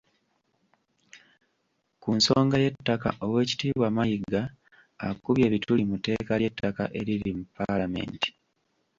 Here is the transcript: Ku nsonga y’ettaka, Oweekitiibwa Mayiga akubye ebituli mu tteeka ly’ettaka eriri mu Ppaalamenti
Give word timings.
Ku 2.01 2.09
nsonga 2.17 2.55
y’ettaka, 2.63 3.09
Oweekitiibwa 3.25 3.87
Mayiga 3.97 4.41
akubye 5.07 5.43
ebituli 5.49 5.83
mu 5.89 5.95
tteeka 5.99 6.33
ly’ettaka 6.41 6.83
eriri 6.99 7.31
mu 7.37 7.43
Ppaalamenti 7.47 8.29